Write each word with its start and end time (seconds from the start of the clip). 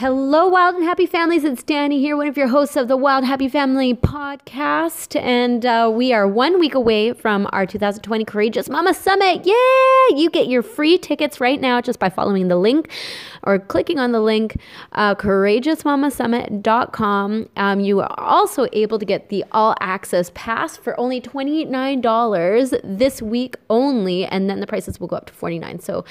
Hello, 0.00 0.48
Wild 0.48 0.76
and 0.76 0.84
Happy 0.84 1.04
Families. 1.04 1.44
It's 1.44 1.62
Danny 1.62 2.00
here, 2.00 2.16
one 2.16 2.26
of 2.26 2.34
your 2.34 2.48
hosts 2.48 2.74
of 2.74 2.88
the 2.88 2.96
Wild 2.96 3.22
Happy 3.22 3.50
Family 3.50 3.92
podcast. 3.92 5.14
And 5.20 5.66
uh, 5.66 5.92
we 5.94 6.14
are 6.14 6.26
one 6.26 6.58
week 6.58 6.74
away 6.74 7.12
from 7.12 7.46
our 7.52 7.66
2020 7.66 8.24
Courageous 8.24 8.70
Mama 8.70 8.94
Summit. 8.94 9.42
Yeah! 9.44 10.16
You 10.16 10.30
get 10.32 10.48
your 10.48 10.62
free 10.62 10.96
tickets 10.96 11.38
right 11.38 11.60
now 11.60 11.82
just 11.82 11.98
by 11.98 12.08
following 12.08 12.48
the 12.48 12.56
link 12.56 12.88
or 13.42 13.58
clicking 13.58 13.98
on 13.98 14.12
the 14.12 14.20
link, 14.20 14.58
uh, 14.92 15.14
courageousmamasummit.com. 15.16 17.48
Um, 17.56 17.80
you 17.80 18.00
are 18.00 18.18
also 18.18 18.68
able 18.72 18.98
to 18.98 19.04
get 19.04 19.28
the 19.28 19.44
all 19.52 19.74
access 19.80 20.30
pass 20.34 20.78
for 20.78 20.98
only 20.98 21.20
$29 21.20 22.80
this 22.82 23.20
week 23.20 23.56
only. 23.68 24.24
And 24.24 24.48
then 24.48 24.60
the 24.60 24.66
prices 24.66 24.98
will 24.98 25.08
go 25.08 25.16
up 25.16 25.26
to 25.26 25.34
49. 25.34 25.80
So 25.80 26.06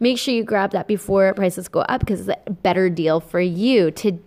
make 0.00 0.18
sure 0.18 0.32
you 0.32 0.44
grab 0.44 0.70
that 0.70 0.88
before 0.88 1.34
prices 1.34 1.68
go 1.68 1.80
up 1.80 2.00
because 2.00 2.26
it's 2.26 2.40
a 2.46 2.50
better 2.50 2.88
deal 2.88 3.20
for 3.34 3.40
you. 3.40 3.90
To 3.90 4.20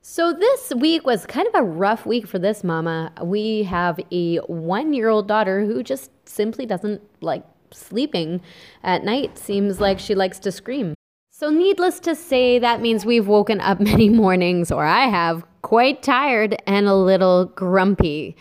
so 0.00 0.32
this 0.32 0.72
week 0.74 1.04
was 1.04 1.26
kind 1.26 1.46
of 1.46 1.54
a 1.54 1.62
rough 1.62 2.06
week 2.06 2.26
for 2.26 2.38
this 2.38 2.64
mama. 2.64 3.12
We 3.22 3.64
have 3.64 4.00
a 4.10 4.38
1-year-old 4.38 5.28
daughter 5.28 5.66
who 5.66 5.82
just 5.82 6.10
simply 6.26 6.64
doesn't 6.64 7.02
like 7.20 7.44
sleeping 7.70 8.40
at 8.82 9.04
night. 9.04 9.36
Seems 9.36 9.78
like 9.78 9.98
she 9.98 10.14
likes 10.14 10.38
to 10.38 10.50
scream. 10.50 10.94
So 11.30 11.50
needless 11.50 12.00
to 12.00 12.14
say 12.14 12.58
that 12.58 12.80
means 12.80 13.04
we've 13.04 13.28
woken 13.28 13.60
up 13.60 13.78
many 13.92 14.08
mornings 14.08 14.72
or 14.72 14.86
I 14.86 15.04
have 15.04 15.44
quite 15.60 16.02
tired 16.02 16.56
and 16.66 16.88
a 16.88 16.94
little 16.94 17.52
grumpy. 17.56 18.36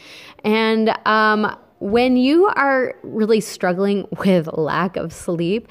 And 0.45 0.98
um 1.06 1.58
when 1.80 2.16
you 2.16 2.45
are 2.56 2.95
really 3.04 3.42
struggling 3.42 4.08
with 4.26 4.48
lack 4.54 4.95
of 4.95 5.12
sleep, 5.12 5.68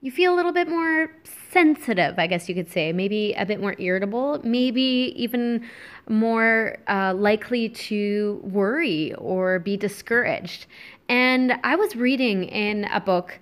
you 0.00 0.12
feel 0.12 0.32
a 0.32 0.36
little 0.36 0.52
bit 0.52 0.68
more 0.68 1.10
sensitive, 1.50 2.18
I 2.18 2.26
guess 2.26 2.48
you 2.48 2.54
could 2.54 2.70
say, 2.70 2.92
maybe 2.92 3.34
a 3.34 3.44
bit 3.44 3.60
more 3.60 3.74
irritable, 3.78 4.40
maybe 4.44 5.14
even 5.16 5.68
more 6.08 6.78
uh, 6.88 7.14
likely 7.14 7.68
to 7.68 8.40
worry 8.44 9.14
or 9.14 9.58
be 9.58 9.76
discouraged. 9.76 10.66
And 11.08 11.54
I 11.64 11.76
was 11.76 11.96
reading 11.96 12.44
in 12.44 12.84
a 12.84 13.00
book 13.00 13.38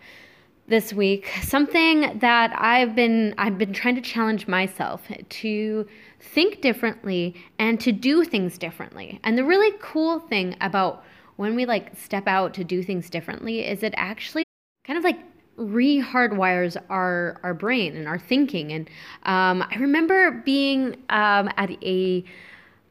this 0.69 0.93
week 0.93 1.31
something 1.43 2.19
that 2.19 2.53
I've 2.55 2.95
been 2.95 3.35
I've 3.39 3.57
been 3.57 3.73
trying 3.73 3.95
to 3.95 4.03
challenge 4.03 4.47
myself 4.47 5.09
to 5.29 5.87
think 6.21 6.61
differently 6.61 7.35
and 7.59 7.81
to 7.81 7.91
do 7.91 8.25
things 8.25 8.59
differently. 8.59 9.19
And 9.25 9.39
the 9.39 9.45
really 9.45 9.77
cool 9.81 10.21
thing 10.21 10.57
about 10.61 11.05
when 11.37 11.55
we 11.55 11.65
like 11.65 11.97
step 11.97 12.27
out 12.27 12.53
to 12.55 12.65
do 12.65 12.83
things 12.83 13.09
differently 13.09 13.67
is 13.67 13.83
it 13.83 13.95
actually 13.97 14.45
kind 14.85 14.99
of 14.99 15.05
like 15.05 15.19
re-hardwires 15.59 16.77
our 16.89 17.39
our 17.43 17.53
brain 17.53 17.97
and 17.97 18.09
our 18.09 18.19
thinking. 18.19 18.73
And 18.73 18.89
um, 19.25 19.67
I 19.69 19.77
remember 19.79 20.31
being 20.45 20.95
um, 21.11 21.51
at 21.57 21.71
a 21.83 22.25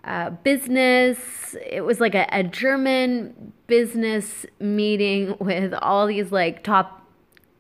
uh, 0.04 0.30
business. 0.30 1.56
It 1.66 1.82
was 1.82 2.00
like 2.00 2.16
a, 2.16 2.28
a 2.32 2.44
German 2.44 3.54
business 3.68 4.46
meeting 4.60 5.36
with 5.40 5.74
all 5.74 6.08
these 6.08 6.32
like 6.32 6.64
top 6.64 7.07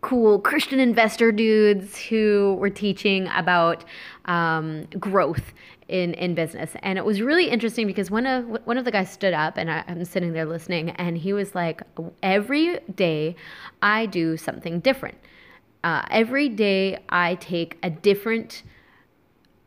cool 0.02 0.40
Christian 0.40 0.80
investor 0.80 1.32
dudes 1.32 1.98
who 1.98 2.56
were 2.60 2.70
teaching 2.70 3.28
about 3.36 3.84
um, 4.26 4.86
growth 5.00 5.54
in 5.88 6.14
in 6.16 6.36
business, 6.36 6.72
and 6.84 6.98
it 6.98 7.06
was 7.06 7.22
really 7.22 7.50
interesting 7.50 7.88
because 7.88 8.12
one 8.12 8.26
of 8.26 8.46
one 8.66 8.78
of 8.78 8.86
the 8.86 8.92
guys 8.92 9.12
stood 9.12 9.34
up, 9.34 9.58
and 9.58 9.72
I, 9.72 9.84
I'm 9.88 10.04
sitting 10.06 10.34
there 10.34 10.46
listening, 10.46 10.92
and 10.92 11.18
he 11.18 11.34
was 11.34 11.56
like, 11.56 11.82
"Every 12.22 12.80
day, 12.96 13.36
I 13.82 14.06
do 14.06 14.38
something 14.38 14.80
different. 14.82 15.18
Uh, 15.84 16.06
every 16.12 16.50
day, 16.50 17.00
I 17.10 17.36
take 17.36 17.78
a 17.84 17.90
different." 17.90 18.64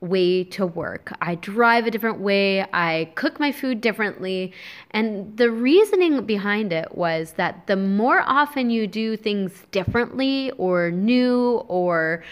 Way 0.00 0.44
to 0.44 0.66
work. 0.66 1.12
I 1.20 1.34
drive 1.34 1.86
a 1.86 1.90
different 1.90 2.20
way. 2.20 2.62
I 2.72 3.12
cook 3.14 3.38
my 3.38 3.52
food 3.52 3.80
differently. 3.80 4.52
And 4.92 5.36
the 5.36 5.50
reasoning 5.50 6.24
behind 6.24 6.72
it 6.72 6.96
was 6.96 7.32
that 7.32 7.66
the 7.66 7.76
more 7.76 8.22
often 8.24 8.70
you 8.70 8.86
do 8.86 9.16
things 9.16 9.66
differently 9.70 10.50
or 10.52 10.90
new 10.90 11.64
or 11.68 12.24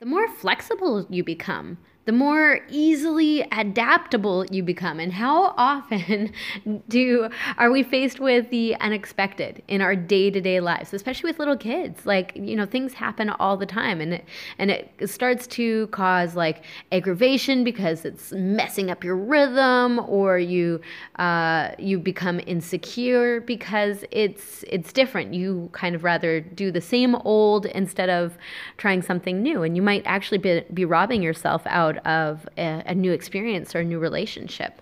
the 0.00 0.06
more 0.06 0.28
flexible 0.28 1.06
you 1.08 1.24
become 1.24 1.78
the 2.06 2.12
more 2.12 2.60
easily 2.68 3.42
adaptable 3.52 4.46
you 4.46 4.62
become. 4.62 4.98
And 4.98 5.12
how 5.12 5.54
often 5.56 6.32
do 6.88 7.28
are 7.58 7.70
we 7.70 7.82
faced 7.82 8.20
with 8.20 8.48
the 8.50 8.76
unexpected 8.76 9.62
in 9.68 9.80
our 9.80 9.94
day-to-day 9.94 10.60
lives 10.60 10.94
especially 10.94 11.30
with 11.30 11.38
little 11.38 11.56
kids? 11.56 12.06
Like 12.06 12.32
you 12.34 12.56
know 12.56 12.64
things 12.64 12.94
happen 12.94 13.28
all 13.30 13.56
the 13.56 13.66
time 13.66 14.00
and 14.00 14.14
it 14.14 14.24
and 14.58 14.70
it 14.70 14.90
starts 15.06 15.46
to 15.48 15.88
cause 15.88 16.34
like 16.34 16.64
aggravation 16.92 17.64
because 17.64 18.04
it's 18.04 18.32
messing 18.32 18.90
up 18.90 19.04
your 19.04 19.16
rhythm 19.16 19.98
or 20.08 20.38
you 20.38 20.80
uh, 21.18 21.70
you 21.78 21.98
become 21.98 22.40
insecure 22.46 23.40
because 23.40 24.04
it's 24.10 24.64
it's 24.68 24.92
different. 24.92 25.34
You 25.34 25.68
kind 25.72 25.94
of 25.94 26.04
rather 26.04 26.40
do 26.40 26.70
the 26.70 26.80
same 26.80 27.16
old 27.16 27.66
instead 27.66 28.08
of 28.10 28.38
trying 28.76 29.02
something 29.02 29.42
new. 29.42 29.62
And 29.62 29.76
you 29.76 29.82
might 29.82 30.02
actually 30.06 30.38
be, 30.38 30.62
be 30.72 30.84
robbing 30.84 31.22
yourself 31.22 31.62
out 31.66 31.95
of 31.98 32.48
a, 32.56 32.82
a 32.86 32.94
new 32.94 33.12
experience 33.12 33.74
or 33.74 33.80
a 33.80 33.84
new 33.84 33.98
relationship. 33.98 34.80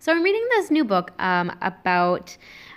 So 0.00 0.12
I'm 0.12 0.22
reading 0.22 0.46
this 0.50 0.70
new 0.70 0.84
book 0.84 1.12
um, 1.18 1.56
about 1.60 2.36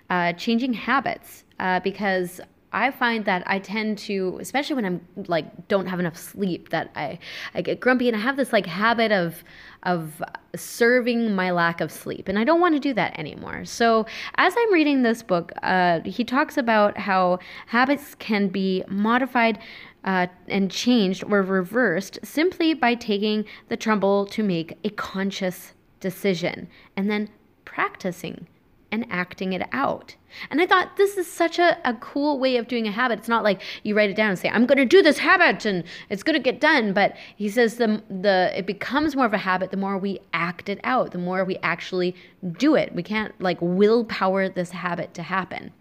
uh, 0.10 0.34
changing 0.34 0.74
habits 0.74 1.44
uh, 1.60 1.80
because 1.80 2.42
I 2.74 2.92
find 2.92 3.26
that 3.26 3.44
I 3.48 3.60
tend 3.60 3.98
to, 4.00 4.38
especially 4.40 4.76
when 4.76 4.86
I'm 4.86 5.02
like 5.28 5.68
don't 5.68 5.88
have 5.88 6.00
enough 6.00 6.18
sleep, 6.18 6.70
that 6.70 6.90
I 6.96 7.20
I 7.54 7.62
get 7.62 7.80
grumpy 7.80 8.08
and 8.08 8.16
I 8.16 8.20
have 8.20 8.38
this 8.38 8.54
like 8.54 8.66
habit 8.66 9.12
of 9.12 9.44
of 9.84 10.24
serving 10.56 11.34
my 11.36 11.52
lack 11.52 11.82
of 11.82 11.92
sleep, 11.92 12.30
and 12.30 12.40
I 12.40 12.44
don't 12.44 12.62
want 12.62 12.76
to 12.76 12.80
do 12.80 12.94
that 12.94 13.18
anymore. 13.20 13.66
So 13.66 14.06
as 14.36 14.54
I'm 14.58 14.74
reading 14.74 15.02
this 15.02 15.22
book, 15.22 15.52
uh, 15.64 16.00
he 16.06 16.24
talks 16.24 16.58
about 16.58 16.98
how 16.98 17.40
habits 17.68 18.16
can 18.16 18.48
be 18.48 18.84
modified 18.88 19.60
uh, 20.04 20.28
and 20.48 20.72
changed 20.72 21.24
or 21.24 21.42
reversed 21.42 22.20
simply 22.24 22.74
by 22.74 22.96
taking 22.96 23.46
the 23.70 23.78
trouble 23.78 24.26
to 24.26 24.44
make 24.44 24.78
a 24.84 24.90
conscious 24.90 25.74
decision 26.00 26.68
and 26.96 27.10
then 27.10 27.30
practicing 27.66 28.48
and 28.92 29.06
acting 29.10 29.54
it 29.54 29.64
out. 29.72 30.16
And 30.50 30.62
I 30.62 30.66
thought 30.66 30.98
this 30.98 31.18
is 31.18 31.28
such 31.32 31.60
a, 31.60 31.78
a 31.88 31.94
cool 31.96 32.40
way 32.40 32.58
of 32.58 32.68
doing 32.68 32.88
a 32.88 32.92
habit. 32.92 33.20
It's 33.20 33.28
not 33.28 33.44
like 33.44 33.62
you 33.84 33.96
write 33.96 34.10
it 34.10 34.16
down 34.16 34.30
and 34.30 34.40
say, 34.40 34.50
I'm 34.50 34.66
gonna 34.66 34.86
do 34.86 35.02
this 35.02 35.18
habit 35.18 35.66
and 35.66 35.84
it's 36.10 36.24
gonna 36.24 36.40
get 36.40 36.60
done. 36.60 36.94
But 36.94 37.16
he 37.36 37.50
says 37.50 37.76
the 37.76 38.04
the 38.10 38.52
it 38.56 38.66
becomes 38.66 39.16
more 39.16 39.26
of 39.26 39.34
a 39.34 39.38
habit 39.38 39.72
the 39.72 39.78
more 39.78 39.98
we 39.98 40.20
act 40.34 40.70
it 40.70 40.80
out, 40.84 41.12
the 41.12 41.18
more 41.18 41.46
we 41.46 41.58
actually 41.58 42.16
do 42.58 42.76
it. 42.76 42.94
We 42.94 43.04
can't 43.04 43.40
like 43.42 43.58
willpower 43.62 44.50
this 44.50 44.72
habit 44.72 45.14
to 45.16 45.24
happen. 45.24 45.72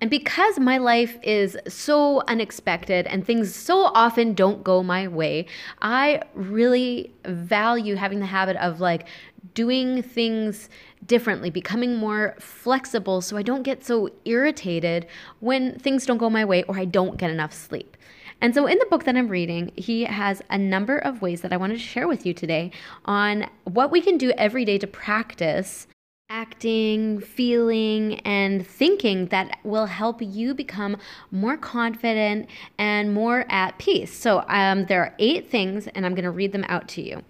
And 0.00 0.08
because 0.08 0.58
my 0.58 0.78
life 0.78 1.18
is 1.22 1.58
so 1.68 2.22
unexpected 2.26 3.06
and 3.06 3.24
things 3.24 3.54
so 3.54 3.84
often 3.94 4.32
don't 4.32 4.64
go 4.64 4.82
my 4.82 5.06
way, 5.06 5.46
I 5.82 6.22
really 6.34 7.12
value 7.26 7.96
having 7.96 8.20
the 8.20 8.26
habit 8.26 8.56
of 8.56 8.80
like 8.80 9.06
doing 9.52 10.02
things 10.02 10.70
differently, 11.06 11.50
becoming 11.50 11.96
more 11.96 12.34
flexible 12.38 13.20
so 13.20 13.36
I 13.36 13.42
don't 13.42 13.62
get 13.62 13.84
so 13.84 14.08
irritated 14.24 15.06
when 15.40 15.78
things 15.78 16.06
don't 16.06 16.18
go 16.18 16.30
my 16.30 16.44
way 16.46 16.62
or 16.64 16.78
I 16.78 16.86
don't 16.86 17.18
get 17.18 17.30
enough 17.30 17.52
sleep. 17.52 17.96
And 18.42 18.54
so, 18.54 18.66
in 18.66 18.78
the 18.78 18.86
book 18.86 19.04
that 19.04 19.16
I'm 19.16 19.28
reading, 19.28 19.70
he 19.76 20.04
has 20.04 20.40
a 20.48 20.56
number 20.56 20.96
of 20.96 21.20
ways 21.20 21.42
that 21.42 21.52
I 21.52 21.58
wanted 21.58 21.74
to 21.74 21.80
share 21.80 22.08
with 22.08 22.24
you 22.24 22.32
today 22.32 22.70
on 23.04 23.50
what 23.64 23.90
we 23.90 24.00
can 24.00 24.16
do 24.16 24.32
every 24.38 24.64
day 24.64 24.78
to 24.78 24.86
practice 24.86 25.86
acting, 26.30 27.20
feeling, 27.20 28.20
and 28.20 28.64
thinking 28.66 29.26
that 29.26 29.58
will 29.64 29.86
help 29.86 30.22
you 30.22 30.54
become 30.54 30.96
more 31.32 31.56
confident 31.56 32.48
and 32.78 33.12
more 33.12 33.44
at 33.50 33.76
peace. 33.78 34.16
So, 34.16 34.44
um, 34.48 34.86
there 34.86 35.02
are 35.02 35.14
eight 35.18 35.50
things, 35.50 35.88
and 35.88 36.06
I'm 36.06 36.14
going 36.14 36.24
to 36.24 36.30
read 36.30 36.52
them 36.52 36.64
out 36.68 36.88
to 36.90 37.02
you. 37.02 37.22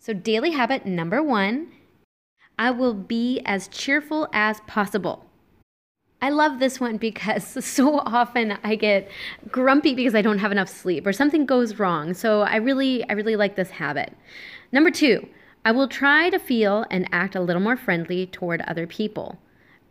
So, 0.00 0.12
daily 0.12 0.50
habit 0.50 0.84
number 0.84 1.22
one 1.22 1.68
I 2.58 2.70
will 2.70 2.94
be 2.94 3.40
as 3.46 3.66
cheerful 3.68 4.28
as 4.32 4.60
possible. 4.66 5.24
I 6.20 6.30
love 6.30 6.60
this 6.60 6.78
one 6.78 6.96
because 6.96 7.64
so 7.64 7.98
often 7.98 8.58
I 8.62 8.76
get 8.76 9.10
grumpy 9.50 9.94
because 9.94 10.14
I 10.14 10.22
don't 10.22 10.38
have 10.38 10.52
enough 10.52 10.68
sleep 10.68 11.06
or 11.06 11.12
something 11.12 11.46
goes 11.46 11.78
wrong. 11.78 12.14
So 12.14 12.42
I 12.42 12.56
really 12.56 13.08
I 13.08 13.14
really 13.14 13.36
like 13.36 13.56
this 13.56 13.70
habit. 13.70 14.12
Number 14.70 14.90
2, 14.90 15.26
I 15.64 15.70
will 15.70 15.86
try 15.86 16.28
to 16.30 16.38
feel 16.38 16.84
and 16.90 17.08
act 17.12 17.36
a 17.36 17.40
little 17.40 17.62
more 17.62 17.76
friendly 17.76 18.26
toward 18.26 18.62
other 18.62 18.86
people. 18.86 19.38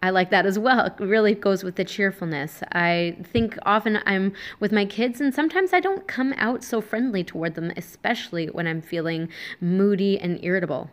I 0.03 0.09
like 0.09 0.31
that 0.31 0.45
as 0.45 0.57
well. 0.59 0.85
It 0.87 0.93
really 0.99 1.35
goes 1.35 1.63
with 1.63 1.75
the 1.75 1.85
cheerfulness. 1.85 2.61
I 2.71 3.17
think 3.23 3.57
often 3.65 3.99
I'm 4.05 4.33
with 4.59 4.71
my 4.71 4.83
kids, 4.83 5.21
and 5.21 5.33
sometimes 5.33 5.73
I 5.73 5.79
don't 5.79 6.07
come 6.07 6.33
out 6.37 6.63
so 6.63 6.81
friendly 6.81 7.23
toward 7.23 7.55
them, 7.55 7.71
especially 7.77 8.47
when 8.47 8.67
I'm 8.67 8.81
feeling 8.81 9.29
moody 9.61 10.19
and 10.19 10.43
irritable. 10.43 10.89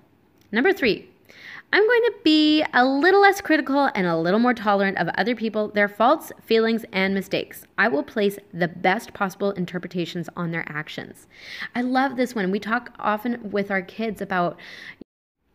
Number 0.52 0.72
three, 0.72 1.08
I'm 1.70 1.87
going 1.87 2.03
to 2.03 2.15
be 2.25 2.65
a 2.73 2.82
little 2.82 3.20
less 3.20 3.43
critical 3.43 3.91
and 3.94 4.06
a 4.06 4.17
little 4.17 4.41
more 4.41 4.55
tolerant 4.55 4.97
of 4.97 5.09
other 5.19 5.37
people, 5.37 5.69
their 5.69 5.87
faults, 5.87 6.32
feelings, 6.43 6.87
and 6.94 7.12
mistakes. 7.12 7.67
I 7.76 7.88
will 7.88 8.03
place 8.03 8.38
the 8.55 8.69
best 8.69 9.12
possible 9.12 9.50
interpretations 9.50 10.31
on 10.35 10.50
their 10.50 10.65
actions. 10.67 11.26
I 11.75 11.82
love 11.82 12.17
this 12.17 12.35
one. 12.35 12.50
We 12.50 12.59
talk 12.59 12.94
often 12.99 13.50
with 13.50 13.70
our 13.70 13.82
kids 13.82 14.23
about, 14.23 14.59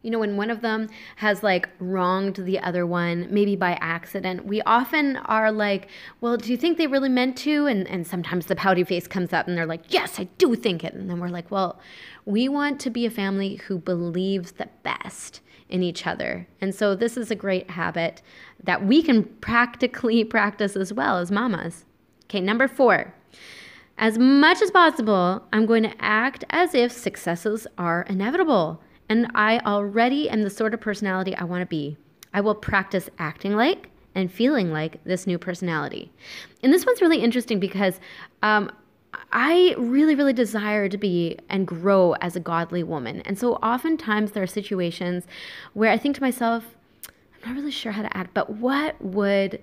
you 0.04 0.12
know, 0.12 0.20
when 0.20 0.38
one 0.38 0.52
of 0.52 0.62
them 0.62 0.90
has 1.16 1.42
like 1.42 1.70
wronged 1.80 2.36
the 2.36 2.60
other 2.60 2.86
one, 2.86 3.28
maybe 3.32 3.56
by 3.56 3.78
accident, 3.82 4.46
we 4.46 4.62
often 4.64 5.16
are 5.18 5.52
like, 5.52 5.90
well, 6.22 6.38
do 6.38 6.52
you 6.52 6.58
think 6.58 6.78
they 6.78 6.88
really 6.88 7.10
meant 7.10 7.38
to? 7.38 7.66
And, 7.66 7.88
and 7.88 8.06
sometimes 8.06 8.46
the 8.46 8.56
pouty 8.56 8.84
face 8.84 9.08
comes 9.08 9.34
up 9.34 9.48
and 9.48 9.58
they're 9.58 9.66
like, 9.66 9.92
yes, 9.92 10.20
I 10.20 10.26
do 10.38 10.56
think 10.56 10.84
it. 10.84 10.94
And 10.94 11.10
then 11.10 11.20
we're 11.20 11.30
like, 11.30 11.50
well, 11.50 11.80
we 12.26 12.48
want 12.50 12.80
to 12.82 12.90
be 12.90 13.06
a 13.06 13.10
family 13.10 13.56
who 13.56 13.80
believes 13.80 14.54
the 14.54 14.70
best 14.84 15.40
in 15.70 15.82
each 15.82 16.06
other. 16.06 16.48
And 16.62 16.76
so 16.76 16.96
this 16.96 17.18
is 17.18 17.32
a 17.32 17.36
great 17.36 17.72
habit 17.72 18.22
that 18.62 18.86
we 18.86 19.02
can 19.02 19.24
practically 19.24 20.24
practice 20.26 20.76
as 20.76 20.94
well 20.94 21.18
as 21.18 21.32
mamas. 21.32 21.86
Okay, 22.26 22.42
number 22.42 22.68
four. 22.68 23.14
As 23.98 24.18
much 24.18 24.62
as 24.62 24.72
possible, 24.72 25.44
I'm 25.54 25.66
going 25.66 25.84
to 25.84 25.94
act 26.00 26.44
as 26.50 26.74
if 26.76 26.92
successes 26.92 27.68
are 27.78 28.02
inevitable. 28.10 28.82
And 29.10 29.30
I 29.36 29.60
already 29.60 30.30
am 30.30 30.44
the 30.44 30.50
sort 30.50 30.74
of 30.74 30.82
personality 30.82 31.36
I 31.36 31.44
want 31.44 31.62
to 31.62 31.66
be. 31.66 31.98
I 32.34 32.42
will 32.42 32.56
practice 32.56 33.10
acting 33.20 33.56
like 33.56 33.90
and 34.16 34.32
feeling 34.32 34.72
like 34.72 35.04
this 35.04 35.28
new 35.28 35.38
personality. 35.38 36.12
And 36.62 36.74
this 36.74 36.86
one's 36.86 37.02
really 37.02 37.22
interesting 37.22 37.60
because 37.60 38.00
um, 38.42 38.72
I 39.32 39.76
really, 39.78 40.16
really 40.16 40.34
desire 40.34 40.90
to 40.90 40.98
be 40.98 41.38
and 41.50 41.68
grow 41.68 42.14
as 42.22 42.36
a 42.36 42.40
godly 42.40 42.84
woman. 42.84 43.22
And 43.22 43.38
so 43.38 43.56
oftentimes 43.56 44.32
there 44.32 44.44
are 44.44 44.48
situations 44.48 45.26
where 45.74 45.92
I 45.92 45.98
think 45.98 46.16
to 46.16 46.22
myself, 46.22 46.76
I'm 47.44 47.50
not 47.50 47.56
really 47.60 47.72
sure 47.72 47.92
how 47.92 48.04
to 48.04 48.18
act, 48.18 48.34
but 48.34 48.50
what 48.52 49.00
would 49.02 49.62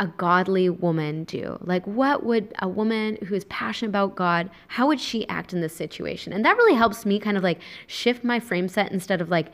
a 0.00 0.06
godly 0.06 0.68
woman 0.68 1.24
do? 1.24 1.58
Like, 1.60 1.86
what 1.86 2.24
would 2.24 2.52
a 2.58 2.68
woman 2.68 3.18
who 3.26 3.34
is 3.34 3.44
passionate 3.44 3.90
about 3.90 4.16
God, 4.16 4.50
how 4.68 4.88
would 4.88 5.00
she 5.00 5.28
act 5.28 5.52
in 5.52 5.60
this 5.60 5.76
situation? 5.76 6.32
And 6.32 6.44
that 6.44 6.56
really 6.56 6.74
helps 6.74 7.06
me 7.06 7.20
kind 7.20 7.36
of 7.36 7.44
like 7.44 7.60
shift 7.86 8.24
my 8.24 8.40
frame 8.40 8.66
set 8.66 8.90
instead 8.90 9.20
of 9.20 9.28
like 9.28 9.52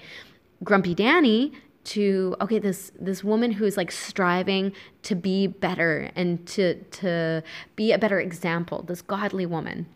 grumpy 0.65 0.95
Danny 0.95 1.53
to 1.85 2.35
okay 2.41 2.59
this 2.59 2.91
this 2.99 3.23
woman 3.23 3.53
who's 3.53 3.77
like 3.77 3.93
striving 3.93 4.73
to 5.03 5.15
be 5.15 5.47
better 5.47 6.11
and 6.17 6.45
to 6.47 6.75
to 6.91 7.43
be 7.77 7.93
a 7.93 7.99
better 7.99 8.19
example 8.19 8.83
this 8.83 9.01
godly 9.01 9.47
woman 9.47 9.87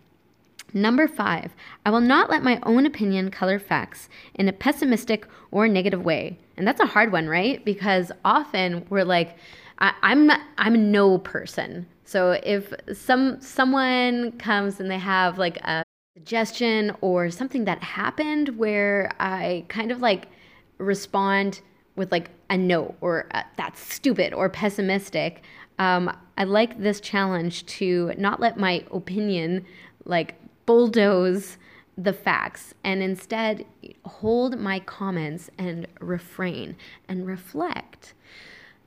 Number 0.72 1.08
five, 1.08 1.54
I 1.84 1.90
will 1.90 2.00
not 2.00 2.30
let 2.30 2.44
my 2.44 2.60
own 2.62 2.86
opinion 2.86 3.30
color 3.30 3.58
facts 3.58 4.08
in 4.34 4.48
a 4.48 4.52
pessimistic 4.52 5.26
or 5.50 5.66
negative 5.66 6.04
way. 6.04 6.38
And 6.56 6.66
that's 6.66 6.80
a 6.80 6.86
hard 6.86 7.10
one, 7.10 7.28
right? 7.28 7.64
Because 7.64 8.12
often 8.24 8.86
we're 8.88 9.04
like, 9.04 9.36
I, 9.80 9.94
am 10.02 10.26
not, 10.26 10.40
I'm 10.58 10.90
no 10.90 11.18
person. 11.18 11.86
So 12.04 12.32
if 12.42 12.72
some 12.92 13.40
someone 13.40 14.32
comes 14.32 14.80
and 14.80 14.90
they 14.90 14.98
have 14.98 15.38
like 15.38 15.56
a 15.58 15.84
suggestion 16.16 16.94
or 17.00 17.30
something 17.30 17.64
that 17.64 17.82
happened 17.82 18.58
where 18.58 19.12
I 19.20 19.64
kind 19.68 19.90
of 19.90 20.00
like 20.00 20.26
respond 20.78 21.60
with 21.96 22.12
like 22.12 22.30
a 22.50 22.58
no 22.58 22.94
or 23.00 23.26
a, 23.30 23.44
that's 23.56 23.80
stupid 23.80 24.34
or 24.34 24.48
pessimistic. 24.48 25.42
Um, 25.78 26.14
I 26.36 26.44
like 26.44 26.80
this 26.80 27.00
challenge 27.00 27.64
to 27.66 28.12
not 28.18 28.40
let 28.40 28.58
my 28.58 28.84
opinion 28.90 29.64
like 30.04 30.34
bulldoze 30.66 31.56
the 31.96 32.12
facts 32.12 32.74
and 32.84 33.02
instead 33.02 33.64
hold 34.04 34.58
my 34.58 34.80
comments 34.80 35.50
and 35.58 35.86
refrain 36.00 36.76
and 37.08 37.26
reflect. 37.26 38.14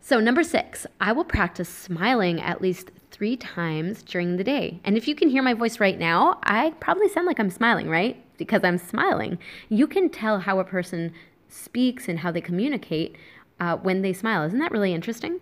So, 0.06 0.20
number 0.20 0.44
six, 0.44 0.86
I 1.00 1.14
will 1.14 1.24
practice 1.24 1.70
smiling 1.70 2.42
at 2.42 2.62
least 2.62 2.92
three 3.12 3.38
times 3.38 4.04
during 4.04 4.36
the 4.36 4.44
day. 4.44 4.82
And 4.84 4.98
if 4.98 5.08
you 5.08 5.16
can 5.16 5.30
hear 5.30 5.42
my 5.42 5.54
voice 5.54 5.80
right 5.80 5.98
now, 5.98 6.40
I 6.44 6.72
probably 6.82 7.08
sound 7.08 7.26
like 7.26 7.40
I'm 7.40 7.50
smiling, 7.50 7.88
right? 7.90 8.22
Because 8.38 8.66
I'm 8.66 8.78
smiling. 8.78 9.40
You 9.70 9.88
can 9.88 10.10
tell 10.10 10.40
how 10.40 10.60
a 10.60 10.66
person 10.66 11.14
speaks 11.48 12.10
and 12.10 12.20
how 12.20 12.34
they 12.34 12.42
communicate 12.42 13.16
uh, 13.62 13.78
when 13.78 14.02
they 14.02 14.12
smile. 14.12 14.44
Isn't 14.44 14.60
that 14.60 14.74
really 14.74 14.94
interesting? 14.94 15.40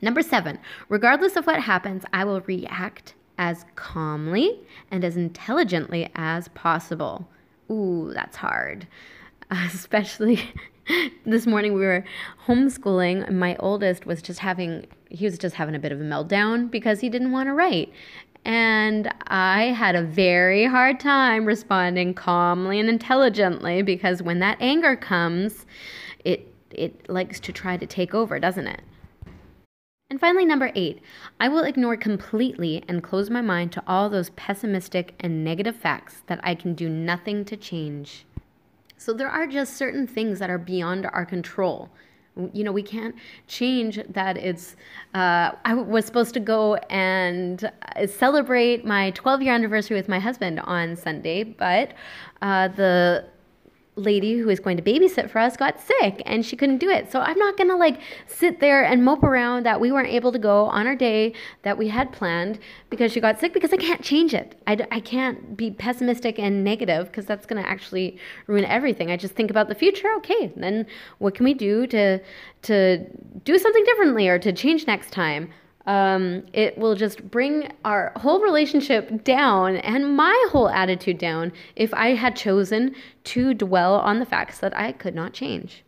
Number 0.00 0.22
seven, 0.22 0.58
regardless 0.88 1.36
of 1.36 1.46
what 1.46 1.60
happens, 1.60 2.04
I 2.14 2.24
will 2.24 2.40
react 2.40 3.12
as 3.36 3.66
calmly 3.74 4.60
and 4.90 5.04
as 5.04 5.18
intelligently 5.18 6.08
as 6.14 6.48
possible. 6.48 7.28
Ooh, 7.70 8.10
that's 8.14 8.38
hard. 8.38 8.88
Especially 9.50 10.50
this 11.26 11.46
morning, 11.46 11.74
we 11.74 11.80
were 11.80 12.04
homeschooling. 12.46 13.26
And 13.26 13.38
my 13.38 13.56
oldest 13.56 14.06
was 14.06 14.22
just 14.22 14.40
having, 14.40 14.86
he 15.08 15.24
was 15.24 15.38
just 15.38 15.54
having 15.54 15.74
a 15.74 15.78
bit 15.78 15.92
of 15.92 16.00
a 16.00 16.04
meltdown 16.04 16.70
because 16.70 17.00
he 17.00 17.08
didn't 17.08 17.32
want 17.32 17.48
to 17.48 17.54
write. 17.54 17.92
And 18.44 19.12
I 19.26 19.64
had 19.64 19.94
a 19.94 20.02
very 20.02 20.64
hard 20.64 20.98
time 20.98 21.44
responding 21.44 22.14
calmly 22.14 22.80
and 22.80 22.88
intelligently 22.88 23.82
because 23.82 24.22
when 24.22 24.38
that 24.38 24.56
anger 24.60 24.96
comes, 24.96 25.66
it 26.24 26.46
it 26.70 27.10
likes 27.10 27.40
to 27.40 27.52
try 27.52 27.76
to 27.76 27.84
take 27.84 28.14
over, 28.14 28.38
doesn't 28.38 28.66
it? 28.66 28.80
And 30.08 30.18
finally, 30.18 30.44
number 30.44 30.72
eight, 30.74 31.02
I 31.38 31.48
will 31.48 31.64
ignore 31.64 31.96
completely 31.96 32.82
and 32.88 33.02
close 33.02 33.28
my 33.28 33.40
mind 33.40 33.72
to 33.72 33.82
all 33.86 34.08
those 34.08 34.30
pessimistic 34.30 35.14
and 35.20 35.44
negative 35.44 35.76
facts 35.76 36.22
that 36.26 36.40
I 36.42 36.54
can 36.54 36.74
do 36.74 36.88
nothing 36.88 37.44
to 37.44 37.56
change. 37.56 38.24
So 39.00 39.14
there 39.14 39.30
are 39.30 39.46
just 39.46 39.78
certain 39.78 40.06
things 40.06 40.38
that 40.40 40.50
are 40.50 40.58
beyond 40.58 41.06
our 41.06 41.24
control. 41.24 41.88
You 42.52 42.64
know 42.64 42.70
we 42.70 42.82
can't 42.82 43.14
change 43.48 43.98
that 44.10 44.36
it's 44.36 44.76
uh, 45.14 45.50
i 45.64 45.74
was 45.74 46.06
supposed 46.06 46.32
to 46.34 46.40
go 46.40 46.76
and 46.88 47.64
uh, 47.64 48.06
celebrate 48.06 48.84
my 48.84 49.10
12 49.10 49.42
year 49.42 49.52
anniversary 49.52 49.96
with 49.96 50.08
my 50.08 50.20
husband 50.20 50.60
on 50.60 50.94
sunday 50.96 51.42
but 51.42 51.92
uh, 52.40 52.68
the 52.68 53.24
lady 54.00 54.38
who 54.38 54.46
was 54.46 54.58
going 54.58 54.76
to 54.76 54.82
babysit 54.82 55.30
for 55.30 55.38
us 55.38 55.56
got 55.56 55.78
sick 55.80 56.22
and 56.26 56.44
she 56.44 56.56
couldn't 56.56 56.78
do 56.78 56.90
it. 56.90 57.10
So 57.12 57.20
I'm 57.20 57.38
not 57.38 57.56
going 57.56 57.68
to 57.68 57.76
like 57.76 58.00
sit 58.26 58.60
there 58.60 58.84
and 58.84 59.04
mope 59.04 59.22
around 59.22 59.64
that 59.66 59.80
we 59.80 59.92
weren't 59.92 60.08
able 60.08 60.32
to 60.32 60.38
go 60.38 60.66
on 60.66 60.86
our 60.86 60.96
day 60.96 61.32
that 61.62 61.78
we 61.78 61.88
had 61.88 62.12
planned 62.12 62.58
because 62.88 63.12
she 63.12 63.20
got 63.20 63.38
sick 63.38 63.52
because 63.52 63.72
I 63.72 63.76
can't 63.76 64.02
change 64.02 64.34
it. 64.34 64.60
I, 64.66 64.86
I 64.90 65.00
can't 65.00 65.56
be 65.56 65.70
pessimistic 65.70 66.38
and 66.38 66.64
negative 66.64 67.06
because 67.06 67.26
that's 67.26 67.46
going 67.46 67.62
to 67.62 67.68
actually 67.68 68.18
ruin 68.46 68.64
everything. 68.64 69.10
I 69.10 69.16
just 69.16 69.34
think 69.34 69.50
about 69.50 69.68
the 69.68 69.74
future. 69.74 70.08
Okay, 70.16 70.52
then 70.56 70.86
what 71.18 71.34
can 71.34 71.44
we 71.44 71.54
do 71.54 71.86
to 71.88 72.20
to 72.62 73.06
do 73.44 73.58
something 73.58 73.84
differently 73.84 74.28
or 74.28 74.38
to 74.38 74.52
change 74.52 74.86
next 74.86 75.12
time? 75.12 75.52
Um, 75.86 76.44
it 76.52 76.76
will 76.76 76.94
just 76.94 77.30
bring 77.30 77.72
our 77.84 78.12
whole 78.16 78.40
relationship 78.40 79.24
down 79.24 79.76
and 79.76 80.16
my 80.16 80.46
whole 80.50 80.68
attitude 80.68 81.18
down 81.18 81.52
if 81.76 81.92
I 81.94 82.10
had 82.10 82.36
chosen 82.36 82.94
to 83.24 83.54
dwell 83.54 83.94
on 83.94 84.18
the 84.18 84.26
facts 84.26 84.58
that 84.58 84.76
I 84.76 84.92
could 84.92 85.14
not 85.14 85.32
change. 85.32 85.84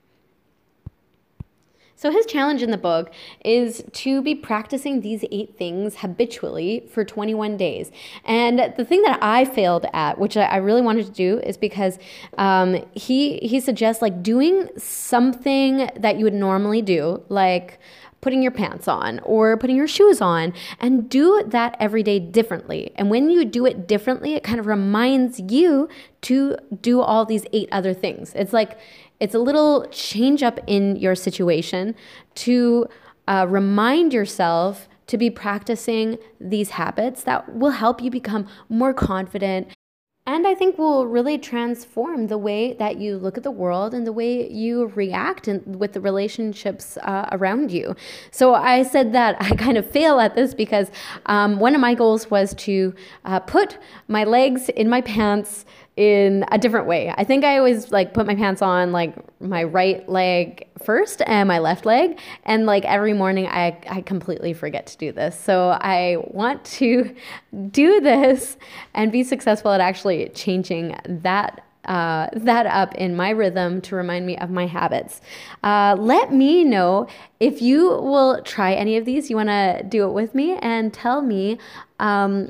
So, 2.02 2.10
his 2.10 2.26
challenge 2.26 2.64
in 2.64 2.72
the 2.72 2.78
book 2.78 3.12
is 3.44 3.84
to 3.92 4.22
be 4.22 4.34
practicing 4.34 5.02
these 5.02 5.24
eight 5.30 5.56
things 5.56 5.98
habitually 5.98 6.88
for 6.92 7.04
21 7.04 7.56
days. 7.56 7.92
And 8.24 8.74
the 8.76 8.84
thing 8.84 9.02
that 9.02 9.20
I 9.22 9.44
failed 9.44 9.86
at, 9.92 10.18
which 10.18 10.36
I 10.36 10.56
really 10.56 10.82
wanted 10.82 11.06
to 11.06 11.12
do, 11.12 11.38
is 11.44 11.56
because 11.56 12.00
um, 12.38 12.84
he, 12.90 13.38
he 13.38 13.60
suggests 13.60 14.02
like 14.02 14.20
doing 14.20 14.68
something 14.76 15.88
that 15.94 16.18
you 16.18 16.24
would 16.24 16.34
normally 16.34 16.82
do, 16.82 17.22
like 17.28 17.78
putting 18.22 18.40
your 18.40 18.52
pants 18.52 18.88
on 18.88 19.18
or 19.20 19.56
putting 19.58 19.76
your 19.76 19.86
shoes 19.86 20.22
on 20.22 20.54
and 20.80 21.10
do 21.10 21.42
that 21.46 21.76
every 21.78 22.02
day 22.02 22.18
differently. 22.18 22.92
And 22.96 23.10
when 23.10 23.28
you 23.28 23.44
do 23.44 23.66
it 23.66 23.86
differently, 23.86 24.34
it 24.34 24.42
kind 24.42 24.58
of 24.58 24.66
reminds 24.66 25.38
you 25.40 25.88
to 26.22 26.56
do 26.80 27.02
all 27.02 27.26
these 27.26 27.44
eight 27.52 27.68
other 27.70 27.92
things. 27.92 28.32
It's 28.34 28.52
like 28.54 28.78
it's 29.20 29.34
a 29.34 29.38
little 29.38 29.86
change 29.90 30.42
up 30.42 30.58
in 30.66 30.96
your 30.96 31.14
situation 31.14 31.94
to 32.36 32.86
uh, 33.28 33.46
remind 33.48 34.14
yourself 34.14 34.88
to 35.08 35.18
be 35.18 35.28
practicing 35.28 36.16
these 36.40 36.70
habits 36.70 37.24
that 37.24 37.54
will 37.54 37.70
help 37.70 38.00
you 38.00 38.10
become 38.10 38.46
more 38.68 38.94
confident 38.94 39.68
and 40.24 40.46
I 40.46 40.54
think 40.54 40.78
will 40.78 41.08
really 41.08 41.36
transform 41.36 42.28
the 42.28 42.38
way 42.38 42.74
that 42.74 42.98
you 42.98 43.16
look 43.16 43.36
at 43.36 43.42
the 43.42 43.50
world 43.50 43.92
and 43.92 44.06
the 44.06 44.12
way 44.12 44.48
you 44.48 44.86
react 44.94 45.48
in, 45.48 45.62
with 45.66 45.94
the 45.94 46.00
relationships 46.00 46.96
uh, 46.98 47.28
around 47.32 47.72
you. 47.72 47.96
So 48.30 48.54
I 48.54 48.84
said 48.84 49.12
that 49.14 49.36
I 49.40 49.56
kind 49.56 49.76
of 49.76 49.90
fail 49.90 50.20
at 50.20 50.36
this 50.36 50.54
because 50.54 50.92
um, 51.26 51.58
one 51.58 51.74
of 51.74 51.80
my 51.80 51.94
goals 51.94 52.30
was 52.30 52.54
to 52.54 52.94
uh, 53.24 53.40
put 53.40 53.78
my 54.06 54.22
legs 54.22 54.68
in 54.68 54.88
my 54.88 55.00
pants 55.00 55.64
in 55.96 56.44
a 56.50 56.58
different 56.58 56.86
way. 56.86 57.12
I 57.16 57.24
think 57.24 57.44
I 57.44 57.58
always 57.58 57.92
like 57.92 58.14
put 58.14 58.26
my 58.26 58.34
pants 58.34 58.62
on 58.62 58.92
like 58.92 59.14
my 59.40 59.62
right 59.64 60.08
leg 60.08 60.66
first 60.82 61.20
and 61.26 61.46
my 61.46 61.58
left 61.58 61.84
leg 61.84 62.18
and 62.44 62.64
like 62.64 62.84
every 62.86 63.12
morning 63.12 63.46
I 63.46 63.78
I 63.88 64.00
completely 64.00 64.54
forget 64.54 64.86
to 64.86 64.96
do 64.96 65.12
this. 65.12 65.38
So 65.38 65.70
I 65.70 66.16
want 66.28 66.64
to 66.64 67.14
do 67.70 68.00
this 68.00 68.56
and 68.94 69.12
be 69.12 69.22
successful 69.22 69.70
at 69.70 69.80
actually 69.80 70.30
changing 70.30 70.96
that 71.06 71.62
uh, 71.84 72.28
that 72.32 72.66
up 72.66 72.94
in 72.94 73.16
my 73.16 73.30
rhythm 73.30 73.80
to 73.82 73.96
remind 73.96 74.24
me 74.24 74.36
of 74.38 74.50
my 74.50 74.66
habits. 74.66 75.20
Uh, 75.64 75.96
let 75.98 76.32
me 76.32 76.64
know 76.64 77.08
if 77.40 77.60
you 77.60 77.88
will 77.88 78.40
try 78.42 78.72
any 78.72 78.96
of 78.96 79.04
these. 79.04 79.28
You 79.28 79.36
want 79.36 79.48
to 79.48 79.84
do 79.88 80.04
it 80.04 80.12
with 80.12 80.34
me 80.34 80.56
and 80.58 80.94
tell 80.94 81.22
me 81.22 81.58
um, 81.98 82.46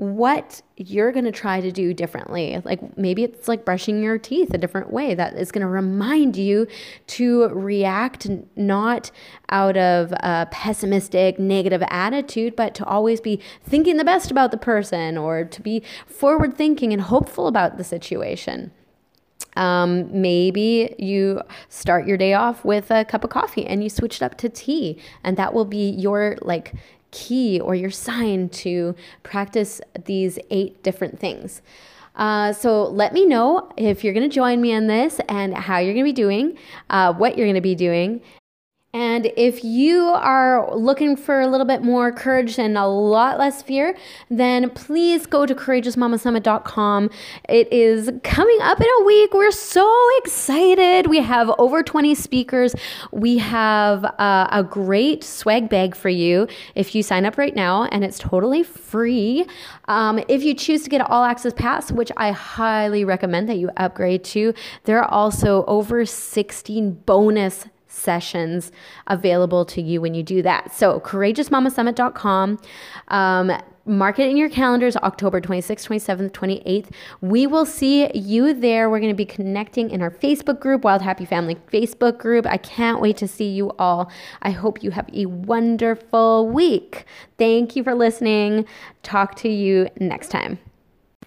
what 0.00 0.62
you're 0.78 1.12
going 1.12 1.26
to 1.26 1.30
try 1.30 1.60
to 1.60 1.70
do 1.70 1.92
differently. 1.92 2.58
Like 2.64 2.96
maybe 2.96 3.22
it's 3.22 3.48
like 3.48 3.66
brushing 3.66 4.02
your 4.02 4.16
teeth 4.16 4.54
a 4.54 4.56
different 4.56 4.90
way 4.90 5.14
that 5.14 5.34
is 5.34 5.52
going 5.52 5.60
to 5.60 5.68
remind 5.68 6.38
you 6.38 6.66
to 7.08 7.48
react 7.48 8.26
not 8.56 9.10
out 9.50 9.76
of 9.76 10.12
a 10.12 10.48
pessimistic, 10.50 11.38
negative 11.38 11.82
attitude, 11.88 12.56
but 12.56 12.74
to 12.76 12.84
always 12.86 13.20
be 13.20 13.42
thinking 13.62 13.98
the 13.98 14.04
best 14.04 14.30
about 14.30 14.52
the 14.52 14.56
person 14.56 15.18
or 15.18 15.44
to 15.44 15.60
be 15.60 15.82
forward 16.06 16.56
thinking 16.56 16.94
and 16.94 17.02
hopeful 17.02 17.46
about 17.46 17.76
the 17.76 17.84
situation. 17.84 18.72
Um, 19.56 20.08
maybe 20.18 20.94
you 20.98 21.42
start 21.68 22.06
your 22.06 22.16
day 22.16 22.32
off 22.32 22.64
with 22.64 22.90
a 22.90 23.04
cup 23.04 23.22
of 23.22 23.28
coffee 23.28 23.66
and 23.66 23.82
you 23.82 23.90
switch 23.90 24.16
it 24.16 24.22
up 24.22 24.38
to 24.38 24.48
tea, 24.48 24.98
and 25.22 25.36
that 25.36 25.52
will 25.52 25.66
be 25.66 25.90
your 25.90 26.38
like 26.40 26.72
key 27.10 27.60
or 27.60 27.74
your 27.74 27.90
sign 27.90 28.48
to 28.48 28.94
practice 29.22 29.80
these 30.04 30.38
eight 30.50 30.82
different 30.82 31.18
things. 31.18 31.62
Uh, 32.16 32.52
so 32.52 32.84
let 32.84 33.12
me 33.12 33.24
know 33.24 33.70
if 33.76 34.04
you're 34.04 34.12
going 34.12 34.28
to 34.28 34.34
join 34.34 34.60
me 34.60 34.74
on 34.74 34.86
this 34.86 35.20
and 35.28 35.56
how 35.56 35.78
you're 35.78 35.94
going 35.94 36.04
to 36.04 36.08
be 36.08 36.12
doing, 36.12 36.58
uh, 36.90 37.12
what 37.14 37.38
you're 37.38 37.46
going 37.46 37.54
to 37.54 37.60
be 37.60 37.74
doing, 37.74 38.20
and 38.92 39.30
if 39.36 39.62
you 39.62 40.00
are 40.00 40.74
looking 40.74 41.14
for 41.14 41.40
a 41.40 41.46
little 41.46 41.66
bit 41.66 41.80
more 41.80 42.10
courage 42.10 42.58
and 42.58 42.76
a 42.76 42.86
lot 42.86 43.38
less 43.38 43.62
fear, 43.62 43.96
then 44.28 44.68
please 44.70 45.26
go 45.26 45.46
to 45.46 45.54
courageousmamasummit.com. 45.54 47.08
It 47.48 47.72
is 47.72 48.10
coming 48.24 48.58
up 48.62 48.80
in 48.80 48.86
a 49.00 49.04
week. 49.04 49.32
We're 49.32 49.52
so 49.52 49.88
excited. 50.18 51.06
We 51.06 51.20
have 51.20 51.52
over 51.58 51.84
20 51.84 52.16
speakers. 52.16 52.74
We 53.12 53.38
have 53.38 54.04
uh, 54.04 54.48
a 54.50 54.64
great 54.64 55.22
swag 55.22 55.68
bag 55.68 55.94
for 55.94 56.08
you 56.08 56.48
if 56.74 56.92
you 56.92 57.04
sign 57.04 57.26
up 57.26 57.38
right 57.38 57.54
now, 57.54 57.84
and 57.84 58.02
it's 58.02 58.18
totally 58.18 58.64
free. 58.64 59.46
Um, 59.86 60.20
if 60.26 60.42
you 60.42 60.52
choose 60.52 60.82
to 60.82 60.90
get 60.90 61.00
an 61.00 61.06
all 61.08 61.22
access 61.22 61.52
pass, 61.52 61.92
which 61.92 62.10
I 62.16 62.32
highly 62.32 63.04
recommend 63.04 63.48
that 63.50 63.58
you 63.58 63.70
upgrade 63.76 64.24
to, 64.24 64.52
there 64.82 64.98
are 64.98 65.08
also 65.08 65.64
over 65.66 66.04
16 66.04 66.90
bonus 67.06 67.66
sessions 67.90 68.72
available 69.06 69.64
to 69.66 69.82
you 69.82 70.00
when 70.00 70.14
you 70.14 70.22
do 70.22 70.42
that. 70.42 70.72
So, 70.72 71.00
courageousmamasummit.com. 71.00 72.60
Um, 73.08 73.52
mark 73.86 74.18
it 74.18 74.30
in 74.30 74.36
your 74.36 74.48
calendars 74.48 74.96
October 74.96 75.40
26th, 75.40 75.86
27th, 75.86 76.30
28th. 76.30 76.90
We 77.20 77.46
will 77.46 77.66
see 77.66 78.10
you 78.16 78.54
there. 78.54 78.88
We're 78.88 79.00
going 79.00 79.12
to 79.12 79.16
be 79.16 79.24
connecting 79.24 79.90
in 79.90 80.02
our 80.02 80.10
Facebook 80.10 80.60
group, 80.60 80.84
Wild 80.84 81.02
Happy 81.02 81.24
Family 81.24 81.56
Facebook 81.72 82.18
group. 82.18 82.46
I 82.46 82.56
can't 82.56 83.00
wait 83.00 83.16
to 83.18 83.28
see 83.28 83.48
you 83.48 83.70
all. 83.78 84.10
I 84.42 84.50
hope 84.50 84.82
you 84.82 84.92
have 84.92 85.08
a 85.12 85.26
wonderful 85.26 86.48
week. 86.48 87.04
Thank 87.38 87.74
you 87.74 87.82
for 87.82 87.94
listening. 87.94 88.66
Talk 89.02 89.34
to 89.36 89.48
you 89.48 89.88
next 89.98 90.28
time. 90.28 90.58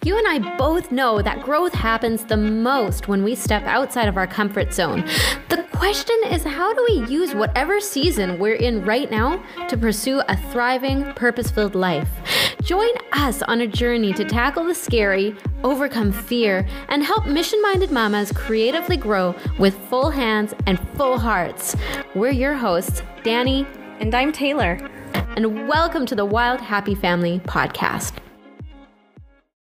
You 0.02 0.18
and 0.18 0.28
I 0.28 0.56
both 0.58 0.92
know 0.92 1.22
that 1.22 1.40
growth 1.42 1.72
happens 1.72 2.24
the 2.24 2.36
most 2.36 3.08
when 3.08 3.24
we 3.24 3.34
step 3.34 3.62
outside 3.62 4.06
of 4.06 4.18
our 4.18 4.26
comfort 4.26 4.74
zone. 4.74 5.02
The 5.48 5.64
question 5.72 6.16
is 6.26 6.42
how 6.42 6.74
do 6.74 6.86
we 6.90 7.06
use 7.06 7.34
whatever 7.34 7.80
season 7.80 8.38
we're 8.38 8.56
in 8.56 8.84
right 8.84 9.10
now 9.10 9.42
to 9.68 9.78
pursue 9.78 10.20
a 10.28 10.36
thriving, 10.50 11.04
purpose 11.14 11.50
filled 11.50 11.74
life? 11.74 12.08
Join 12.60 12.90
us 13.12 13.40
on 13.44 13.62
a 13.62 13.66
journey 13.66 14.12
to 14.12 14.26
tackle 14.26 14.64
the 14.64 14.74
scary, 14.74 15.34
overcome 15.62 16.12
fear, 16.12 16.68
and 16.90 17.02
help 17.02 17.26
mission 17.26 17.62
minded 17.62 17.90
mamas 17.90 18.30
creatively 18.30 18.98
grow 18.98 19.34
with 19.58 19.74
full 19.88 20.10
hands 20.10 20.52
and 20.66 20.78
full 20.98 21.18
hearts. 21.18 21.76
We're 22.14 22.30
your 22.30 22.54
hosts, 22.54 23.02
Danny. 23.22 23.66
And 24.00 24.14
I'm 24.14 24.32
Taylor. 24.32 24.78
And 25.36 25.66
welcome 25.66 26.04
to 26.06 26.14
the 26.14 26.26
Wild 26.26 26.60
Happy 26.60 26.94
Family 26.94 27.40
podcast. 27.44 28.18